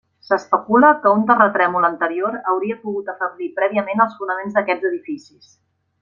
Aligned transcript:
S'especula 0.27 0.87
que 1.03 1.11
un 1.17 1.25
terratrèmol 1.31 1.85
anterior 1.89 2.39
hauria 2.53 2.77
pogut 2.87 3.11
afeblir 3.15 3.51
prèviament 3.59 4.01
els 4.07 4.17
fonaments 4.23 4.57
d'aquests 4.59 4.89
edificis. 4.95 5.53